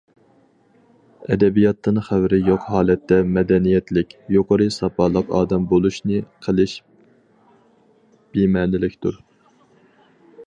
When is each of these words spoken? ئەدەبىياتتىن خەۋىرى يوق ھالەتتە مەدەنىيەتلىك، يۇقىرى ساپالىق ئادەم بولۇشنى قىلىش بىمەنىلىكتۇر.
ئەدەبىياتتىن 1.33 1.99
خەۋىرى 2.05 2.39
يوق 2.47 2.63
ھالەتتە 2.75 3.19
مەدەنىيەتلىك، 3.35 4.15
يۇقىرى 4.37 4.67
ساپالىق 4.77 5.29
ئادەم 5.41 5.69
بولۇشنى 5.73 6.23
قىلىش 6.47 6.75
بىمەنىلىكتۇر. 8.39 9.21